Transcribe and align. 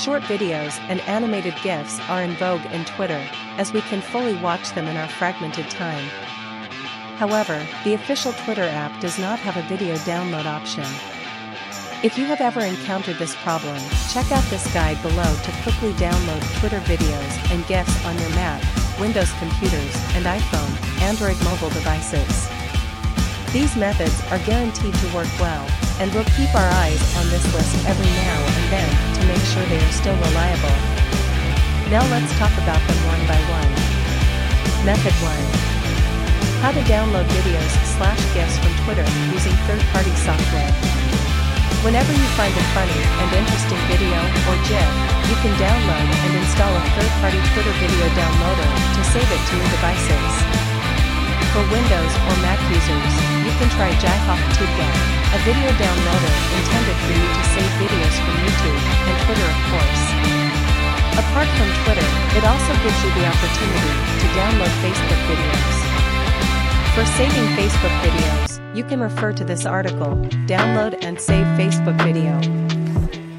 Short 0.00 0.22
videos 0.22 0.80
and 0.88 1.02
animated 1.02 1.54
GIFs 1.62 2.00
are 2.08 2.22
in 2.22 2.32
vogue 2.36 2.64
in 2.72 2.86
Twitter, 2.86 3.22
as 3.58 3.74
we 3.74 3.82
can 3.82 4.00
fully 4.00 4.34
watch 4.36 4.72
them 4.72 4.88
in 4.88 4.96
our 4.96 5.06
fragmented 5.06 5.68
time. 5.68 6.08
However, 7.18 7.62
the 7.84 7.92
official 7.92 8.32
Twitter 8.32 8.62
app 8.62 8.98
does 9.02 9.18
not 9.18 9.38
have 9.40 9.58
a 9.58 9.68
video 9.68 9.96
download 10.08 10.46
option. 10.46 10.86
If 12.02 12.16
you 12.16 12.24
have 12.24 12.40
ever 12.40 12.60
encountered 12.60 13.18
this 13.18 13.36
problem, 13.36 13.78
check 14.10 14.32
out 14.32 14.44
this 14.44 14.72
guide 14.72 15.02
below 15.02 15.36
to 15.44 15.52
quickly 15.60 15.92
download 16.00 16.58
Twitter 16.60 16.80
videos 16.88 17.52
and 17.52 17.66
GIFs 17.66 18.02
on 18.06 18.18
your 18.18 18.30
Mac, 18.30 18.64
Windows 18.98 19.30
computers, 19.32 19.94
and 20.16 20.24
iPhone, 20.24 21.02
Android 21.02 21.36
mobile 21.44 21.68
devices. 21.76 22.48
These 23.52 23.76
methods 23.76 24.18
are 24.32 24.38
guaranteed 24.46 24.94
to 24.94 25.14
work 25.14 25.28
well, 25.38 25.68
and 26.00 26.08
we'll 26.16 26.32
keep 26.32 26.48
our 26.56 26.70
eyes 26.80 27.00
on 27.20 27.28
this 27.28 27.44
list 27.52 27.76
every 27.84 28.08
now 28.24 28.40
and 28.40 28.66
then 28.72 28.90
to 29.12 29.20
make 29.28 29.44
sure 29.52 29.60
they 29.68 29.76
are 29.76 29.92
still 29.92 30.16
reliable. 30.16 30.76
Now 31.92 32.00
let's 32.08 32.32
talk 32.40 32.52
about 32.64 32.80
them 32.88 33.00
one 33.04 33.20
by 33.28 33.36
one. 33.52 33.72
Method 34.88 35.12
1. 35.20 35.28
How 36.64 36.72
to 36.72 36.80
download 36.88 37.28
videos 37.36 37.72
slash 38.00 38.16
GIFs 38.32 38.56
from 38.64 38.72
Twitter 38.88 39.04
using 39.28 39.52
third-party 39.68 40.16
software. 40.24 40.72
Whenever 41.84 42.12
you 42.16 42.28
find 42.32 42.52
a 42.56 42.64
funny 42.72 43.00
and 43.20 43.28
interesting 43.36 43.80
video 43.92 44.16
or 44.48 44.56
GIF, 44.64 44.88
you 45.28 45.36
can 45.44 45.52
download 45.60 46.08
and 46.08 46.32
install 46.40 46.72
a 46.80 46.82
third-party 46.96 47.40
Twitter 47.52 47.76
video 47.76 48.08
downloader 48.16 48.68
to 48.96 49.00
save 49.12 49.28
it 49.28 49.42
to 49.48 49.52
your 49.52 49.68
devices. 49.68 50.32
For 51.52 51.60
Windows 51.68 52.12
or 52.24 52.36
Mac 52.40 52.60
users, 52.72 53.14
you 53.44 53.52
can 53.60 53.68
try 53.76 53.92
Gihosoft 54.00 54.44
TubeGet, 54.56 54.99
a 55.30 55.38
video 55.46 55.70
downloader 55.78 56.34
intended 56.58 56.96
for 57.06 57.12
you 57.14 57.26
to 57.30 57.42
save 57.54 57.70
videos 57.78 58.14
from 58.18 58.34
YouTube 58.42 58.80
and 59.06 59.16
Twitter 59.22 59.46
of 59.46 59.58
course. 59.70 60.02
Apart 61.22 61.46
from 61.54 61.70
Twitter, 61.84 62.08
it 62.34 62.44
also 62.44 62.72
gives 62.82 62.98
you 63.04 63.10
the 63.14 63.26
opportunity 63.30 63.92
to 64.18 64.26
download 64.34 64.72
Facebook 64.82 65.20
videos. 65.30 65.76
For 66.94 67.04
saving 67.14 67.46
Facebook 67.54 67.94
videos, 68.02 68.76
you 68.76 68.82
can 68.82 68.98
refer 68.98 69.32
to 69.34 69.44
this 69.44 69.66
article, 69.66 70.16
Download 70.46 70.98
and 71.04 71.20
Save 71.20 71.46
Facebook 71.58 71.96
Video. 72.02 72.34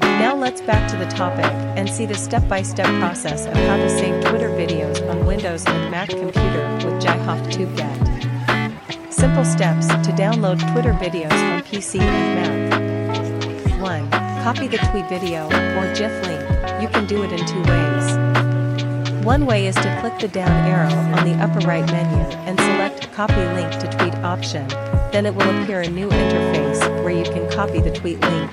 Now 0.00 0.34
let's 0.34 0.62
back 0.62 0.90
to 0.92 0.96
the 0.96 1.06
topic 1.06 1.44
and 1.76 1.90
see 1.90 2.06
the 2.06 2.14
step-by-step 2.14 2.86
process 3.00 3.44
of 3.44 3.54
how 3.54 3.76
to 3.76 3.90
save 3.90 4.24
Twitter 4.24 4.48
videos 4.48 5.06
on 5.10 5.26
Windows 5.26 5.66
and 5.66 5.90
Mac 5.90 6.08
computer 6.08 6.70
with 6.76 7.02
Gihosoft 7.02 7.52
TubeGet. 7.52 9.12
Simple 9.12 9.44
steps 9.44 9.88
to 9.88 10.12
download 10.12 10.58
Twitter 10.72 10.92
videos 10.94 11.51
PC 11.72 12.00
and 12.00 13.70
Mac. 13.70 13.80
1. 13.80 14.10
Copy 14.44 14.68
the 14.68 14.76
tweet 14.76 15.08
video 15.08 15.46
or 15.46 15.94
GIF 15.94 16.12
link. 16.26 16.82
You 16.82 16.88
can 16.88 17.06
do 17.06 17.22
it 17.22 17.32
in 17.32 17.38
two 17.46 17.62
ways. 17.62 19.24
One 19.24 19.46
way 19.46 19.66
is 19.66 19.74
to 19.76 19.98
click 20.02 20.18
the 20.18 20.28
down 20.28 20.50
arrow 20.66 20.92
on 21.16 21.24
the 21.24 21.34
upper 21.42 21.66
right 21.66 21.86
menu 21.90 22.18
and 22.46 22.60
select 22.60 23.10
Copy 23.12 23.36
Link 23.54 23.72
to 23.80 23.88
Tweet 23.96 24.14
option. 24.16 24.68
Then 25.12 25.24
it 25.24 25.34
will 25.34 25.62
appear 25.62 25.80
a 25.80 25.88
new 25.88 26.10
interface 26.10 26.80
where 27.02 27.14
you 27.14 27.24
can 27.24 27.50
copy 27.50 27.80
the 27.80 27.90
tweet 27.90 28.20
link. 28.20 28.50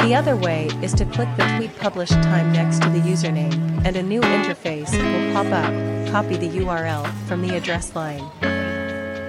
The 0.00 0.14
other 0.14 0.34
way 0.34 0.70
is 0.80 0.94
to 0.94 1.04
click 1.04 1.28
the 1.36 1.44
tweet 1.58 1.76
publish 1.76 2.08
time 2.08 2.54
next 2.54 2.80
to 2.84 2.88
the 2.88 3.00
username, 3.00 3.84
and 3.84 3.96
a 3.96 4.02
new 4.02 4.22
interface 4.22 4.92
will 4.92 5.34
pop 5.34 5.52
up. 5.52 6.10
Copy 6.10 6.38
the 6.38 6.48
URL 6.60 7.06
from 7.26 7.46
the 7.46 7.54
address 7.54 7.94
line. 7.94 8.24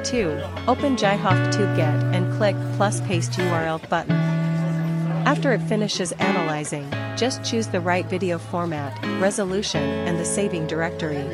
2. 0.03 0.42
Open 0.67 0.95
Gihosoft 0.95 1.53
TubeGet 1.53 2.16
and 2.16 2.31
click 2.38 2.55
plus 2.78 3.02
paste 3.02 3.31
URL 3.33 3.88
button. 3.89 4.11
After 5.25 5.53
it 5.53 5.61
finishes 5.61 6.11
analyzing, 6.14 6.89
just 7.17 7.44
choose 7.44 7.67
the 7.67 7.81
right 7.81 8.05
video 8.05 8.38
format, 8.38 8.97
resolution, 9.22 9.83
and 9.83 10.20
the 10.20 10.25
saving 10.25 10.67
directory. 10.67 11.25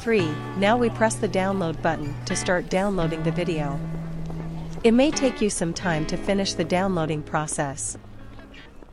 3. 0.00 0.28
Now 0.56 0.76
we 0.76 0.90
press 0.90 1.14
the 1.14 1.28
download 1.28 1.80
button 1.80 2.14
to 2.24 2.34
start 2.34 2.68
downloading 2.68 3.22
the 3.22 3.30
video. 3.30 3.78
It 4.84 4.92
may 4.92 5.10
take 5.10 5.40
you 5.40 5.48
some 5.48 5.72
time 5.72 6.06
to 6.06 6.16
finish 6.16 6.54
the 6.54 6.64
downloading 6.64 7.22
process. 7.22 7.96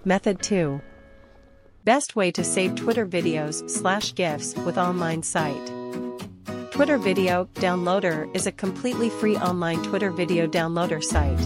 Method 0.06 0.42
2. 0.42 0.80
Best 1.84 2.16
way 2.16 2.30
to 2.32 2.44
save 2.44 2.76
Twitter 2.76 3.08
videos 3.08 3.68
slash 3.70 4.14
GIFs 4.14 4.56
with 4.58 4.78
online 4.78 5.24
site. 5.24 5.79
Twitter 6.80 6.98
Video 6.98 7.44
Downloader 7.56 8.34
is 8.34 8.48
a 8.48 8.54
completely 8.54 9.10
free 9.10 9.36
online 9.36 9.84
Twitter 9.84 10.12
video 10.12 10.48
downloader 10.48 11.04
site. 11.04 11.38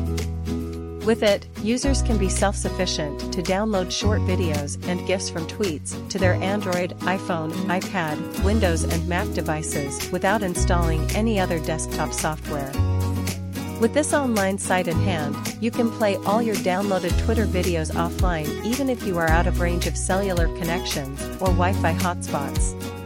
With 1.08 1.24
it, 1.24 1.48
users 1.64 2.04
can 2.04 2.20
be 2.20 2.30
self-sufficient 2.30 3.34
to 3.34 3.42
download 3.42 3.92
short 3.92 4.22
videos 4.22 4.78
and 4.88 5.04
GIFs 5.08 5.32
from 5.32 5.48
tweets 5.48 6.08
to 6.10 6.20
their 6.20 6.36
Android, 6.36 6.92
iPhone, 7.00 7.52
iPad, 7.66 8.44
Windows 8.44 8.84
and 8.84 9.10
Mac 9.10 9.28
devices 9.34 10.08
without 10.12 10.44
installing 10.44 11.10
any 11.16 11.40
other 11.40 11.58
desktop 11.58 12.14
software. 12.14 12.72
With 13.82 13.96
this 13.96 14.14
online 14.14 14.60
site 14.60 14.88
in 14.88 15.00
hand, 15.00 15.36
you 15.60 15.72
can 15.72 15.90
play 15.90 16.16
all 16.28 16.44
your 16.44 16.58
downloaded 16.58 17.20
Twitter 17.26 17.48
videos 17.48 17.92
offline 17.96 18.64
even 18.64 18.88
if 18.88 19.02
you 19.02 19.18
are 19.18 19.32
out 19.32 19.48
of 19.48 19.62
range 19.62 19.88
of 19.88 19.98
cellular 19.98 20.46
connections 20.60 21.20
or 21.42 21.48
Wi-Fi 21.48 21.96
hotspots. 21.96 23.03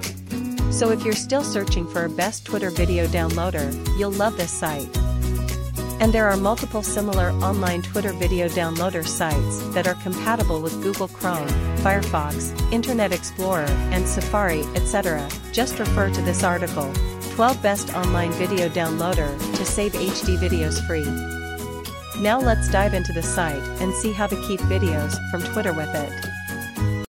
So 0.70 0.92
if 0.92 1.04
you're 1.04 1.14
still 1.14 1.44
searching 1.44 1.88
for 1.88 2.06
a 2.06 2.10
best 2.10 2.46
Twitter 2.46 2.70
video 2.70 3.08
downloader, 3.08 3.74
you'll 3.98 4.12
love 4.12 4.38
this 4.38 4.52
site. 4.52 4.96
And 6.00 6.14
there 6.14 6.30
are 6.30 6.38
multiple 6.38 6.84
similar 6.84 7.32
online 7.42 7.82
Twitter 7.82 8.14
video 8.14 8.48
downloader 8.48 9.06
sites 9.06 9.64
that 9.74 9.88
are 9.88 9.96
compatible 9.96 10.62
with 10.62 10.82
Google 10.84 11.08
Chrome, 11.08 11.48
Firefox, 11.78 12.54
Internet 12.72 13.12
Explorer, 13.12 13.66
and 13.92 14.08
Safari, 14.08 14.62
etc. 14.76 15.28
Just 15.52 15.80
refer 15.80 16.12
to 16.12 16.22
this 16.22 16.44
article. 16.44 16.94
12 17.32 17.62
Best 17.64 17.94
Online 17.96 18.32
Video 18.34 18.70
Downloader 18.70 19.38
to 19.56 19.66
save 19.66 19.94
HD 19.94 20.38
videos 20.38 20.86
free. 20.86 21.06
Now 22.22 22.40
let's 22.40 22.70
dive 22.70 22.94
into 22.94 23.14
the 23.14 23.24
site 23.24 23.64
and 23.80 23.94
see 23.94 24.12
how 24.12 24.28
to 24.28 24.48
keep 24.48 24.60
videos 24.62 25.16
from 25.30 25.42
Twitter 25.54 25.74
with 25.74 25.94
it. 25.94 26.47